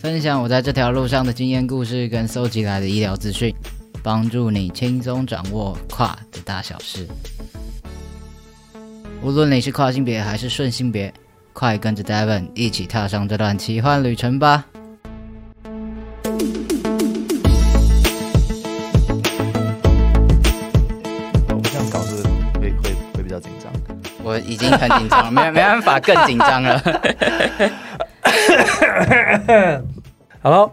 [0.00, 3.52] 分享我在这条路上的经验故事跟搜集来的医疗资讯，
[4.00, 7.04] 帮助你轻松掌握跨的大小事。
[9.20, 11.12] 无论你是跨性别还是顺性别，
[11.52, 14.64] 快跟着 Devon 一起踏上这段奇幻旅程吧！
[21.48, 22.22] 我这样搞是
[22.60, 23.72] 会会会比较紧张。
[24.22, 26.80] 我已经很紧张，没没办法更紧张了。
[30.50, 30.72] Hello，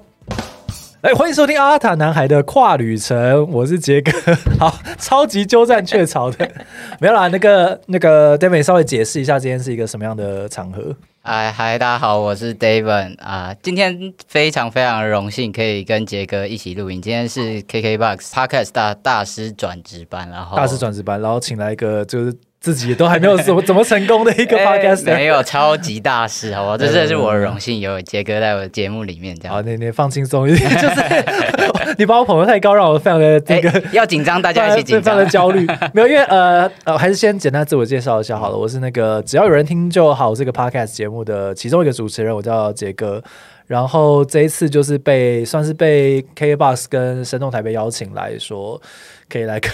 [1.01, 4.09] 哎，欢迎收听阿塔男孩的跨旅程，我是杰哥。
[4.57, 6.49] 好，超级鸠占鹊巢的，
[7.01, 7.27] 没有啦。
[7.27, 10.95] 那个那个 David 稍微解释一下，今天是一个什么样的场合？
[11.23, 13.53] 哎嗨，大家好，我是 David 啊。
[13.61, 17.01] 今天非常非常荣幸可以跟杰哥一起录音。
[17.01, 22.33] 今天是 KKBOX Podcast 大大师转职班，然后大师转职班，然后请来一个就是。
[22.65, 26.75] 自己都还没有怎么 怎么成功的一个 podcast，没有超级大事，好不好？
[26.79, 29.53] 这真的是我的荣幸，有杰哥在我的节目里面这样。
[29.53, 35.67] 好，你你放轻松一点，就 是你把我捧得太高，让我非常的这个要紧张，大家一起紧张的焦虑。
[35.93, 38.57] 没有，因为呃呃，还是先简单自我介绍一下好了。
[38.57, 43.21] 我是那个只要有人听就好这个 podcast 节目的其中一个主持人，我叫杰哥。
[43.67, 48.79] 然后这一次就是被算是被 KBox 跟神动台北邀请来说，
[49.27, 49.69] 可以来跟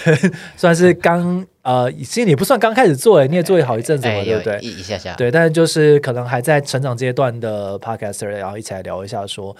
[0.56, 4.58] 算是刚呃，其实你不算刚开始做，你也做了好一阵子嘛，对不对？
[4.60, 9.56] 一下下，对，但是就是可能还在成长阶段的 Podcaster，然后一起来聊一下，说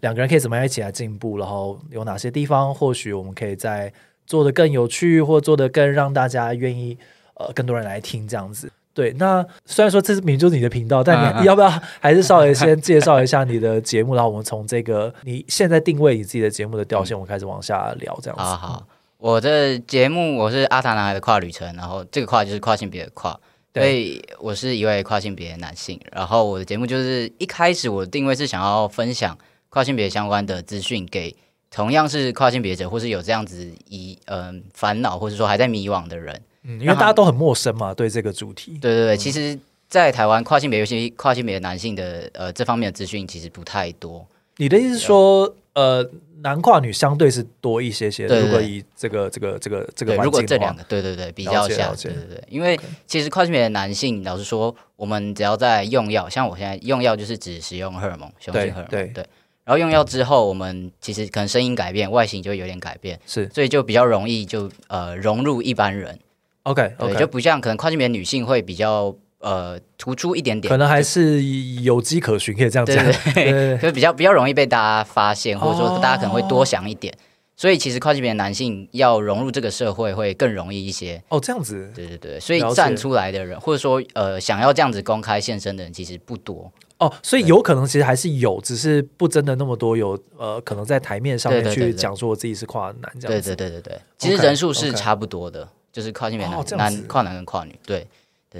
[0.00, 3.92] 两个人可以怎么样一起来进步，然后有哪些地方或许我们可以在
[4.26, 6.98] 做的更有趣，或做的更让大家愿意
[7.34, 8.70] 呃更多人来听这样子。
[8.92, 18.42] 对，那虽然说这是明就是你的频道，但你要不要还是稍微先介绍一下你的节目，然后我们从这个你现在定位你自己的节目的调性，我们开始往下聊这样子。
[18.42, 18.86] 好好，
[19.18, 23.38] 我的节目我是阿塔男孩的跨旅程，然后这个跨就是跨性别的跨，
[23.74, 29.36] 所以我是一位跨性别男性，然后我的节目就是一开始我的定位是想要分享
[29.68, 31.34] 跨性别相关的资讯给
[31.70, 36.42] 同样是跨性别者或是有这样子疑嗯烦恼或者说还在迷惘的人。
[36.68, 38.78] 嗯，因为大家都很陌生嘛，对这个主题。
[38.80, 39.56] 对对对，其实，
[39.88, 44.26] 在台湾跨性别，尤其跨性别男性的呃这方面的资讯其实不太多。
[44.56, 46.10] 你的意思是说，呃，
[46.40, 48.26] 男跨女相对是多一些些。
[48.26, 52.42] 如果以这个这个这个这个如果这两个，对对对，比较像，对对对。
[52.48, 59.26] 因为其实跨性别的男性，老实说，我们只要在用药，像我现在用药就是只使用荷尔蒙，雄性荷尔蒙，对对。
[59.64, 66.18] 然后用药之后，我们其实可能声音改变，外形就有点改变，是，所以就比较容易就呃融入一般人。
[66.62, 69.14] OK，对，就不像可能跨性别女性会比较
[69.46, 71.42] 呃突出一点点，可能还是
[71.82, 72.96] 有迹可循，可以这样讲，
[73.32, 77.16] 对，就 比较比较容易被大家发现，或者说大家可能会多想一点，
[77.56, 81.22] 所以其实跨性别男性要融入这个社会会更容易一些。
[81.28, 86.70] 哦，这样子，对对对，所以站出来的人，或者说呃想要这样子公开现身的人，其实不多。
[86.98, 91.92] 哦，所以有可能其实还是有，只是不真的那么多有，呃，可能在台面上面对对对对。
[91.92, 93.54] 去讲说我自己是跨男这样子。
[93.54, 98.06] 对对对对，其实人数是差不多的，就是跨性别男跨男跟跨女，对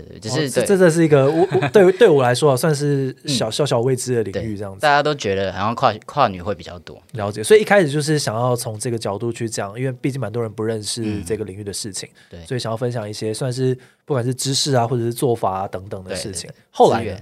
[0.03, 4.81] 对对，只是、哦这这这是一个我我对 对我来说啊，算是小小小未知的领域这样子。
[4.81, 4.97] 大。
[4.97, 7.01] 家都觉得好像跨跨女会比较多。
[7.13, 11.25] 了解，所以一开始就是想要从这个角度去讲，因为毕竟蛮多人不认识嗯。
[11.25, 12.45] 这个领域的事情，对。
[12.47, 16.49] 所以想要分享一些算是不管是知识啊，或者是做法啊等等的事情。
[16.51, 16.55] 对。
[16.71, 17.17] 后来呢，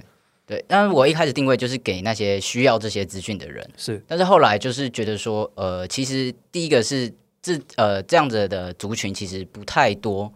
[0.47, 4.03] 对，但是我一开始定位就是给那些需要这些资讯的人，是。
[4.07, 7.13] 但是后来就是觉得说，呃，其实第一个是
[7.43, 10.33] 这呃这样子的族群其实不太多，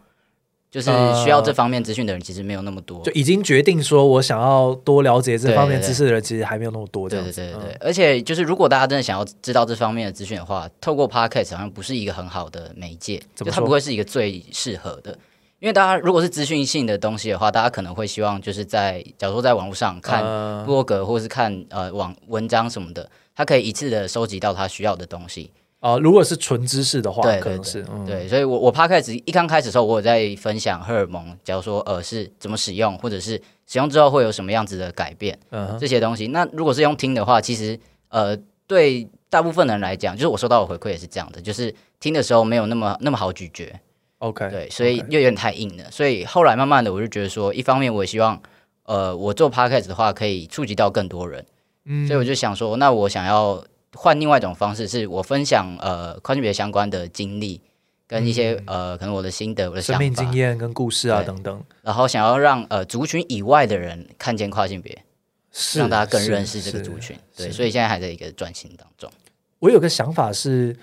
[0.70, 0.90] 就是
[1.22, 3.02] 需要这方面资讯的人其实没有那么多。
[3.02, 15.16] 就已经决定说我想要多了解这方面知识的人，其实还没有那么多这对对对对对，而且就是如果大家真的想要知道这方面的资讯的话，透过 podcast 好像不是一个很好的媒介，就它不会是一个最适合的。
[15.60, 25.50] 因为大家如果是资讯性的东西的话，大家可能会希望就是在假如说在网络上看呃博格或是看呃网文章什么的，它可以一次的收集到他需要的东西。
[25.80, 36.26] 啊，如果是纯知识的话，对对可能是嗯对，所以我我 p 开始一刚开始的时候，我有在分享荷尔蒙，假如说呃是怎么使用，或者是使用之后会有什么样子的改变嗯这些东西。
[36.28, 37.78] 那如果是用听的话，其实
[38.08, 38.36] 呃
[38.66, 43.72] 对大部分人来讲，就是我收到的回馈也是这样的，就是听的时候没有那么那么好咀嚼
[44.18, 45.84] ，，OK，对，所以又有点太硬了。
[45.92, 48.40] 所以后来慢慢的，我就觉得说，一方面我也希望
[48.84, 51.44] 呃我做 podcast 的话可以触及到更多人，
[51.84, 53.62] 嗯所以我就想说，那我想要
[53.94, 57.60] 换另外一种方式，是我分享呃跨性别相关的经历，
[58.06, 65.04] 跟一些、呃可能我的心得、我的生命经，验跟故事啊等等，然后想要让呃族群以外的人看见跨性别，
[65.52, 67.16] 是让大家更认识这个族群。
[67.36, 69.10] 对，所以现在还在一个转型当中。
[69.58, 70.76] 我有个想法是，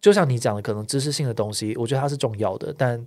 [0.00, 2.74] 就像你讲的，可能知识性的东西，我觉得它是重要的。
[2.76, 3.04] 但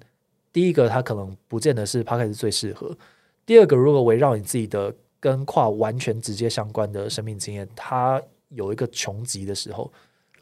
[0.54, 2.90] 第一个，它可能不见得是 p o d c a s 最适合；
[3.46, 9.92] 第二个，如果围绕你自己的跟跨完全直接相关的生命经验，它有一个穷极的时候，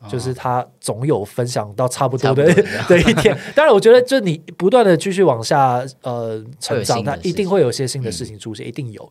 [0.10, 3.36] 就是他总有分享到差不多的的 的一天。
[3.56, 9.10] 当然，我觉得就你不断的继续往下呃成长，它一定会有一些新的事情出现，一定有。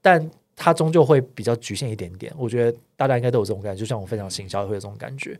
[0.00, 2.32] 但它终究会比较局限一点点。
[2.38, 5.38] 我觉得大家应该都有这种感觉，就像我分享行销也会有这种感觉。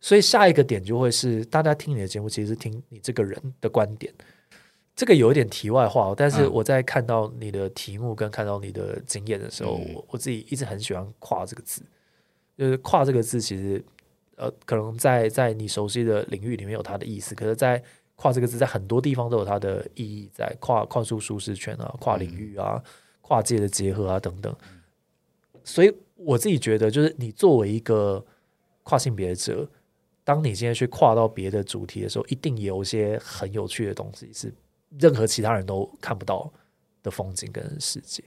[0.00, 4.12] 所以下一个点就会是，大家听你的节目其实是听你这个人的观点。
[4.96, 11.82] 这个有一点题外话哦，但是嗯我在看到你的题目跟看到你的经验的时候，嗯我我自己一直很喜欢“跨”这个字。
[12.60, 13.82] 就是“跨”这个字，其实
[14.36, 17.82] 呃，可能在在你熟悉的领域里面有它的意思，可是，在
[18.16, 22.84] “跨”这个字，在很多地方都有它的意义在，跨跨出舒适圈啊，跨领域啊，
[23.22, 24.54] 跨界的结合啊等等。
[25.64, 28.22] 所以我自己觉得，就是你作为一个
[28.82, 29.66] 跨性别者，
[30.22, 34.52] 当你今天去跨到别的主题的时候，一定有一些很有趣的东西，是
[34.98, 36.52] 任何其他人都看不到
[37.02, 38.22] 的风景跟世界。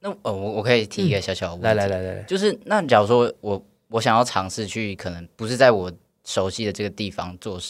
[0.00, 3.62] 那呃，我我可以提一个小小的问题，来来来来来，就是那假如说我
[3.94, 5.92] 我想要尝试去，可能不是在我
[6.24, 7.60] 熟悉的这个地方做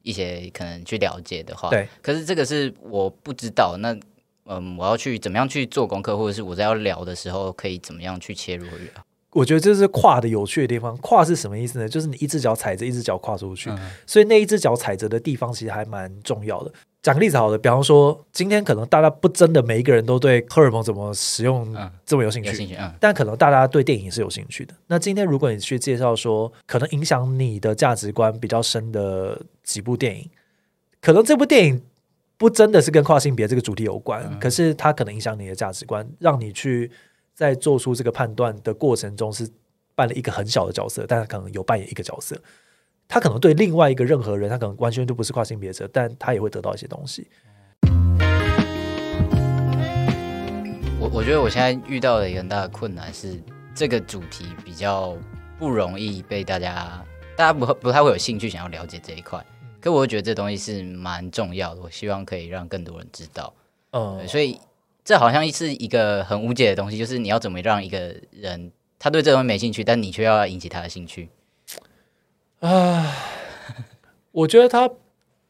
[0.00, 3.94] 一些可能去了解的话，对，可是这个是我不知道，那
[4.46, 8.66] 嗯，我要去怎么样去做功课，或者是我在要聊的时候可以怎么样去切入？
[9.32, 10.96] 我觉得这是跨的有趣的地方。
[10.96, 11.86] 跨是什么意思呢？
[11.86, 16.72] 就是你一只脚踩着，一只脚跨出去，嗯所以那一只脚踩着的地方其实还蛮重要的。
[17.06, 22.74] 讲个例子好了，比方说今天可能大家不真的每一个人都对荷尔蒙怎么使用嗯这么有兴趣，有兴趣？
[22.74, 24.74] 嗯，但可能大家对电影是有兴趣的。
[24.88, 30.28] 那今天如果你去介绍说，可能影响你的价值观比较深的几部电影，
[31.00, 31.80] 可能这部电影
[32.36, 36.90] 不真的是跟跨性别这个主题有关，嗯可是它可能影响你的价值观，让你去
[37.34, 39.48] 在做出这个判断的过程中是
[39.94, 42.36] 扮了一个很小的角色，但是可能有扮演一个角色。
[43.08, 47.28] 他可能对另外一个任何人，他可能完全就不是跨性别者，但他也会得到一些东西。
[50.98, 53.40] 我我觉得我现在遇到的一个很大的困难是，
[53.74, 55.16] 这个主题比较
[55.58, 57.00] 不容易被大家，
[57.36, 59.44] 大家不会不太会有兴趣想要了解这一块。
[59.80, 63.54] 可我会觉得这东西是蛮重要的，我希望可以让更多人知道。
[63.92, 64.58] 嗯对，所以
[65.04, 71.28] 这好像是一个很无解的东西，就是你要怎么让一个人他对这东西没兴趣，但你却要引起他的兴趣。
[74.32, 74.90] 我觉得他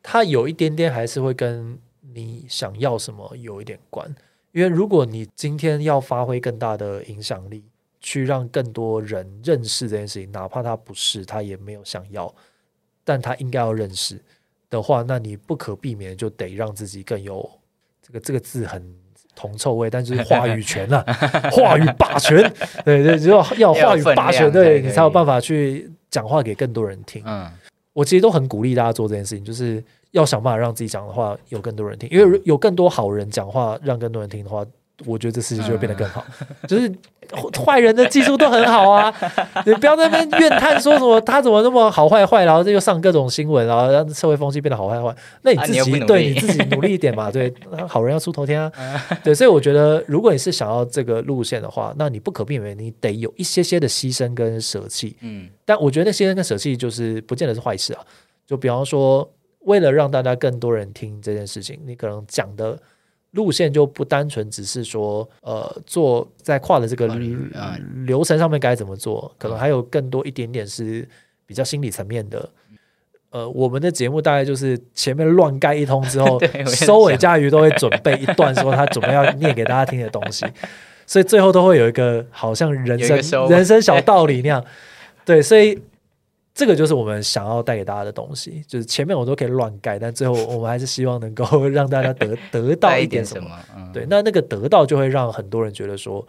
[0.02, 1.78] 他有一点点还是会跟
[2.14, 4.12] 你想要什么有一点关，
[4.52, 7.64] 因为如果你今天要发挥更大的影响力，
[8.00, 12.32] 去让更多人认识这件事情，哪怕他不是，他也没有想要，
[13.04, 14.22] 但他应该要认识
[14.70, 17.48] 的话，那你不可避免就得让自己更有
[18.02, 18.94] 这个这个字很。
[19.38, 21.04] 铜臭味，但就是话语权啊，
[21.52, 22.38] 话语霸权，
[22.86, 27.22] 对对，只有要话语霸权，对你才有办法去讲话给更多人听。
[27.26, 27.50] 嗯
[27.92, 34.62] 我其实都很鼓励大家做这件事情，就是要想办法让自己讲的话有更多人听，因为有更多好人讲话，让更多人听的话，
[35.04, 36.24] 我觉得这世界就会变得更好。
[36.66, 36.90] 就是
[37.64, 39.12] 坏人的技术都很好啊，
[39.66, 45.14] 你不要在那边怨叹说什么他怎么那么好坏坏，然后又上各种新闻，然后让社会风气变得好坏坏。
[45.42, 47.52] 那你自己对你自己努力一点嘛， 对，
[47.86, 48.72] 好人要出头天啊。
[49.22, 55.16] 对，所以我觉得，如果你是想要这个路线的话，那你不可避免，你得有一些些的牺牲跟舍弃。
[55.20, 58.00] 嗯，但我觉得那牺牲跟舍弃就是不见得是坏事啊。
[58.46, 59.28] 就比方说，
[59.64, 62.78] 为了让大家更多人听这件事情，你可能讲的。
[63.36, 67.06] 路线就不单纯只是说，呃，做在跨的这个
[68.06, 71.06] 流程上面该怎么做，可能还有更多一点点是
[71.46, 72.48] 比较心理层面的。
[73.30, 80.46] 呃，我们的节目大概就是前面乱盖一通之后， 收尾嘉瑜都会准备一段说他准备要念给大家听的东西，
[81.06, 84.64] 所以最后都会有一个好像人生人生小道理那样。
[85.24, 85.78] 对，所以。
[86.56, 93.50] 这个就是我们想要带给大家的东西，就是前面我都可以乱盖，但最后我们还是希望能够让大家得 得到一点什么。
[93.92, 96.26] 对，那那个得到就会让很多人觉得说，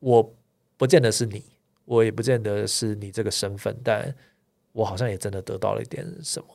[0.00, 0.32] 我
[0.78, 1.44] 不见得是你，
[1.84, 4.14] 我也不见得是你这个身份，但
[4.72, 6.46] 我好像也真的得到了一点什么。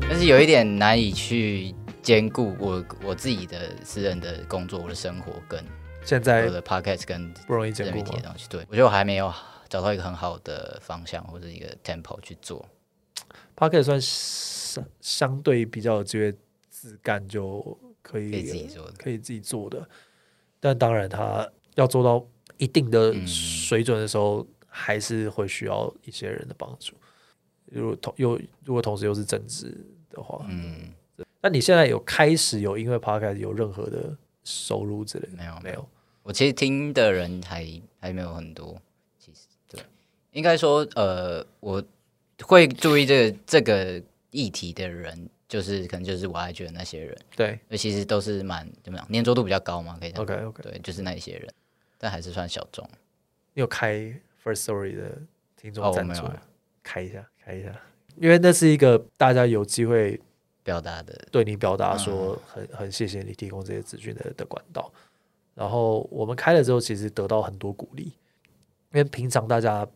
[0.00, 1.72] 但是有一点难以去
[2.02, 5.64] 兼顾我我自己的私人的工作，我的生活跟。
[6.06, 9.32] 现在的 podcast 跟不容易兼顾的东西，对我觉得我还没有
[9.68, 12.64] 找到一个很好的方向或者一个 tempo 去做。
[13.56, 16.32] podcast 算相相对比较有机会
[16.68, 19.88] 自干就可以自己做的，可以自己做的。
[20.60, 22.24] 但当然，他要做到
[22.56, 26.94] 一定的水准的时候，还是会需要一些人的帮助。
[27.64, 29.76] 如果同又如果同时又是政治
[30.08, 30.92] 的话，嗯，
[31.40, 35.28] 那你现在有开始有因为 podcast 有任何的收入之类？
[35.36, 35.88] 没有，没有。
[36.26, 37.64] 我其实听的人还
[38.00, 38.76] 还没有很多，
[39.16, 39.80] 其实对，
[40.32, 41.80] 应该说呃，我
[42.42, 44.02] 会注意这个这个
[44.32, 50.20] 议题的人，就是可能就是我爱觉的那些人，对，那其实都是蛮怎么样，粘着度比较高嘛，可以讲。
[50.20, 51.48] OK OK，对，就是那一些人，
[51.96, 52.84] 但还是算小众。
[53.54, 55.16] 你有开 First Story 的
[55.56, 56.24] 听众赞助？
[56.82, 57.72] 开一下，开一下，
[58.16, 60.20] 因为那是一个大家有机会
[60.64, 64.92] 表达的，对你表达说很很谢谢你提供这些资讯的的管道。
[65.56, 68.12] 然后我们开了之后，其实得到很多鼓励，
[68.92, 69.88] 因为平常大家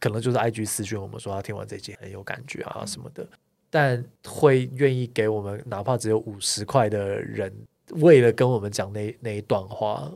[0.00, 3.24] 可能就是 IG 私讯我们说他听完这集很有感觉啊什么的，
[3.70, 7.54] 但会愿意给我们哪怕只有五十块的人，
[7.90, 10.10] 为了跟我们讲那那一段话，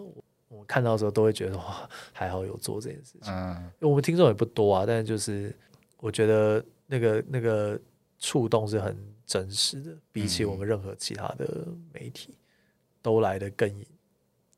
[0.48, 3.32] 我看到的时候都会觉得哇，还好有做这件事情。
[3.32, 5.54] 嗯，因为我们听众也不多啊，但是就是
[6.00, 7.80] 我觉得那个那个
[8.18, 12.34] 触动是很真实的，比起我们任何其他的媒体
[13.00, 13.72] 都来的更。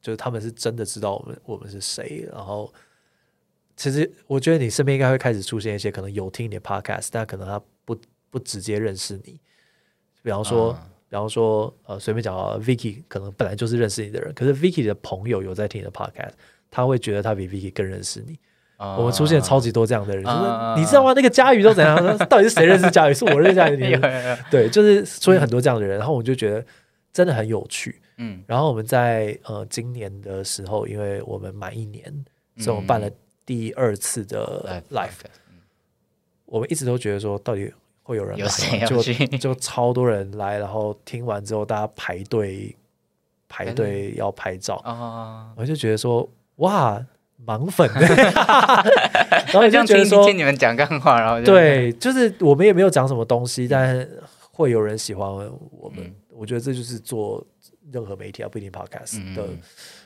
[0.00, 2.72] 就是他们是真的知道我们我们是谁，然后
[3.76, 7.96] 其实我觉得你身边应该会开始出现一些可能有听你的 podcast，但可能他不
[8.30, 9.40] 不直接认识你。
[10.22, 10.72] 比方说，
[11.08, 16.32] 比方说，呃，随便讲啊，Vicky 可能本来就是认识你的人，可是 Vicky 的朋友有在听你的 podcast，
[16.70, 18.38] 他会觉得他比 Vicky 更认识你。
[18.78, 20.36] 我们出现超级多这样的人，就是
[20.80, 21.12] 你知道吗？
[21.14, 21.96] 那个佳宇都怎样？
[22.28, 23.14] 到底是谁认识佳宇？
[23.14, 23.76] 是我认识 佳宇？
[24.50, 26.64] 对，就是出现很多这样的人，然后我就觉得
[27.12, 28.00] 真的很有趣。
[28.22, 32.04] 嗯，然后我们在呃今年的时候，因为我们满一年，
[32.58, 33.10] 所以我们办了
[33.46, 35.08] 第二次的 live。
[36.44, 37.72] 我们一直都觉得说，到底
[38.02, 39.02] 会有人来，就
[39.38, 42.76] 就超多人来，然后听完之后，大家排队
[43.48, 44.74] 排队要拍照。
[44.84, 47.02] 啊，我就觉得说，哇，
[47.46, 47.88] 盲粉，
[49.48, 54.06] 然后就觉得说听你们讲干话，然后对，就是我们也没有讲什么东西，但
[54.52, 57.42] 会有人喜欢我们，我觉得这就是做。
[57.92, 59.48] 任何媒体啊，不一定 podcast 的，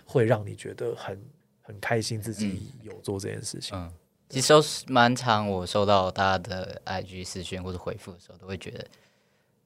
[0.05, 1.21] 会让你觉得很
[1.63, 3.77] 很开心，自己有做这件事情。
[3.77, 3.93] 嗯，
[4.29, 8.87] 其实是蛮长，我收到大家的 IG 私讯或者回复的时候，都会觉得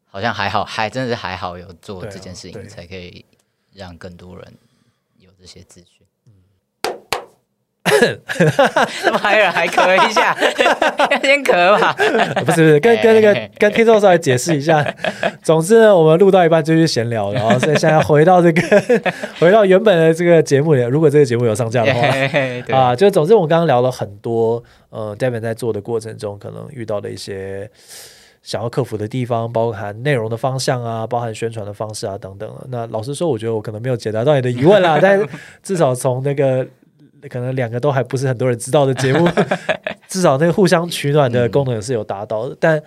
[0.06, 3.25] 好像还好，还真的是还好有做这件事情，才可以
[3.72, 4.54] 让更多人
[5.18, 6.06] 有这些资讯。
[9.05, 10.37] 怎么还咳一下？
[11.23, 11.95] 先咳吧。
[12.45, 14.85] 不是不是，跟跟那个跟听众稍微解释一下。
[15.43, 18.62] 总之呢，我们录到一半就去闲聊，然后所以现在回到这个
[19.40, 20.83] 回到原本的这个节目里。
[20.83, 22.00] 如果这个节目有上架的话
[22.76, 27.71] 啊，就总之我们刚刚聊了很多，呃，David 在做的过程中可能遇到的一些
[28.43, 32.50] 想要克服的地方，包含内容的方向啊，包含宣传的方式啊等等。
[32.71, 35.21] 那老实说，我觉得我可能没有解答到你的疑问啦，但
[35.62, 36.67] 至少从那个。
[37.28, 39.26] 可能两个都还不是很多人知道的节目，
[40.08, 42.56] 至少那个互相取暖的功能是有达到的。
[42.60, 42.82] 但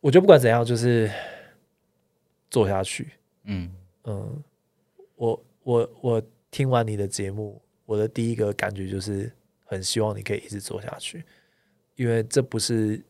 [0.00, 1.10] 我觉得不管怎样，就是
[2.50, 3.08] 做下去。
[3.44, 3.70] 嗯
[4.04, 4.42] 嗯，
[5.16, 9.32] 我我我听完你的节目，我的第一个感觉就是
[9.64, 11.24] 很希望你可以一直做下去。
[11.96, 13.02] 因为这不是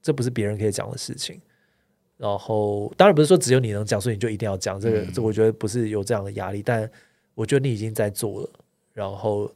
[0.00, 1.40] 这不是别人可以讲的事情。
[2.16, 5.00] 然后当然不是说只有你能讲，所以你就一定要讲这个。
[5.02, 6.88] 嗯这我觉得不是有这样的压力，但
[7.34, 8.50] 我觉得你已经在做了。
[8.92, 9.52] 然后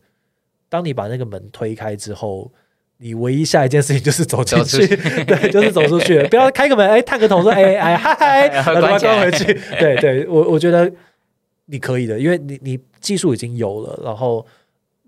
[0.69, 2.51] 当你把那个门推开之后。
[2.99, 4.87] 你唯一下一件事情就是走出去，
[5.27, 9.53] 对，就是走出去，不要开个门，哎，探个头说，哎哎嗨嗨，把它关起来关回去。
[9.79, 10.91] 对对，我我觉得
[11.67, 14.47] 你可以的，因为你你技术已经有了，然后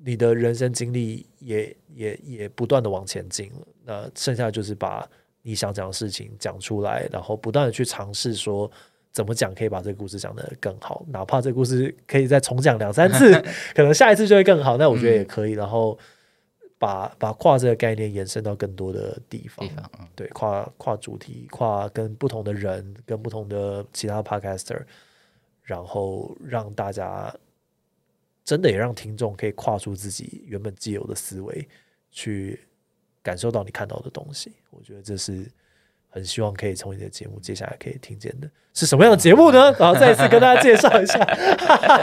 [0.05, 3.67] 你的人生经历也也也不断的往前进了。
[3.87, 5.09] 那剩下就是把
[5.41, 8.71] 你想讲的事情讲出来，然后不断的去尝试说
[9.13, 13.33] 怎么讲可以把这个故事讲得更好，哪怕这个故事可以再重讲两三次，
[13.75, 14.77] 可能下一次就会更好。
[14.77, 15.99] 那我觉得也可以，然后
[16.79, 19.75] 把把跨这个概念延伸到更多的地方地。
[19.75, 24.81] 方，嗯对，跨跨主题，跨跟不同的人，跟不同的其他 podcaster，
[25.63, 27.35] 然后让大家
[28.45, 31.69] 真的也让听众可以跨出自己原本既有的思维，
[32.11, 32.61] 去
[33.23, 34.53] 感受到你看到的东西。
[34.71, 35.51] 我觉得这是
[36.11, 39.73] 很希望可以从你的节目接下来可以听见的，是什么样的节目呢？
[39.79, 41.19] 然后再一次跟大家介绍一下，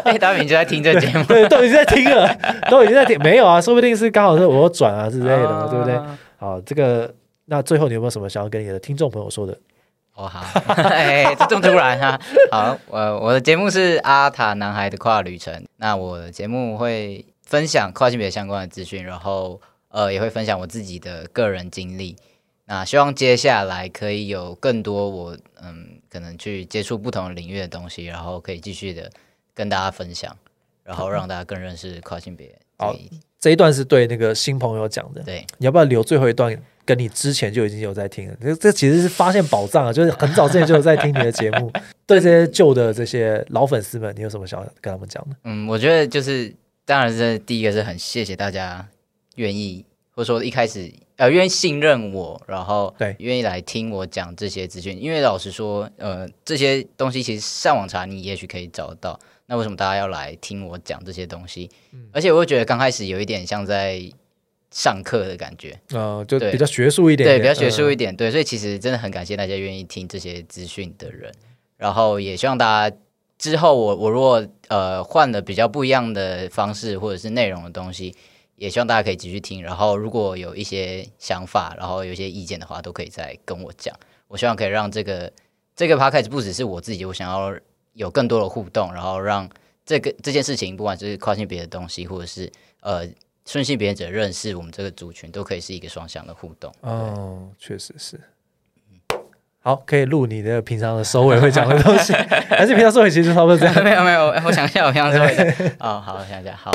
[0.05, 2.27] 哎，大明就在听这节目，对，都已经在听了，
[2.69, 5.95] 都已经在听，没有啊，说不定是刚好是我转啊之类的嘛，对不对？
[5.95, 6.17] 哦？
[6.37, 7.13] 好，这个
[7.45, 9.57] 那最后你有没有什么想要跟你的听众朋友说的？
[10.15, 10.45] 哦，好，
[10.83, 12.19] 哎，这这么突然啊、
[12.49, 15.65] 好，我我的节目是阿塔男孩的跨旅程。
[15.77, 19.59] 那我的节目会分享跨性别相关的资讯，然后
[19.89, 22.15] 呃也会分享我自己的个人经历。
[22.65, 29.11] 那希望接下来可以有更多我嗯可能去接触不同的领域的东西，然后可以继续的
[29.53, 30.35] 跟大家分享，
[30.83, 32.55] 然后让大家更认识跨性别
[33.39, 36.59] 这一段是对那个新朋友讲的，对，你要不要留最后一段？
[36.83, 39.91] 跟你之前就已经有在听了，这这其实是发现宝藏啊！
[39.91, 41.71] 就是很早之前就有在听你的节目。
[42.05, 45.35] 对这些旧的这些老粉丝们，你有什么想要跟他们讲的？
[45.45, 46.53] 嗯，我觉得就是，
[46.85, 48.87] 当然是第一个是很谢谢大家
[49.37, 55.01] 愿意，或者说一开始呃愿意信任我，然后对愿意来听我讲这些资讯。
[55.01, 61.69] 因为老实说，呃，这些东西其实上网查你也许可以找得到，那为什么大家要来听我讲这些东西？
[61.91, 64.01] 嗯而且我会觉得刚开始有一点像在
[64.71, 71.31] 上课的感觉，呃，就比较学术一点对，点，比较学术嗯一点，对，所以其实真的很感谢大家愿意听这些资讯的人，
[71.77, 72.97] 然后也希望大家
[73.37, 78.13] 之后我我如果呃换了比较不一样的方式或者是内容的东西，
[78.55, 83.95] 也希望大家可以继续听，然后如果有一些想法，然后有一些意见的话，都可以再跟我讲。
[84.27, 85.31] 我希望可以让这个
[85.75, 87.53] 这个 podcast 不只是我自己，我想要
[87.93, 89.49] 有更多的互动，然后让
[89.85, 93.05] 这个这件事情，不管是跨性别的东西，或者是呃
[93.45, 96.73] 顺性别者认识我们这个族群，都可以是一个双向的互动。
[96.81, 98.19] 哦，确实是。
[99.59, 102.13] 好，可以录你的平常的收尾会讲的东西，
[102.49, 103.73] 还是平常收尾其实差不多这样。
[103.83, 105.43] 没有没有，我想一下，我平常收尾的。
[105.79, 106.71] 哦，好，我想一下，好，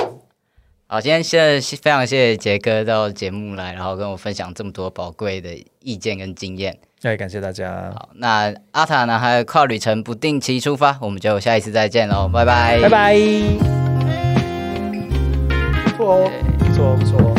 [0.93, 5.51] 好，今天谢谢非常谢谢杰哥到节目来，然后跟我分享这么多宝贵的
[5.85, 6.77] 意见跟经验。
[7.03, 13.15] 哎，感谢大家，好，那阿塔呢，还有跨旅程不定期出发，我们就下一次再见喽，拜拜，拜拜。
[15.85, 17.30] 不错哦，不错不错。